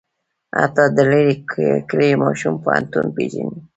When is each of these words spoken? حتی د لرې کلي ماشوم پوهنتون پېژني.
حتی 0.57 0.83
د 0.95 0.97
لرې 1.11 1.31
کلي 1.89 2.11
ماشوم 2.23 2.55
پوهنتون 2.63 3.05
پېژني. 3.15 3.59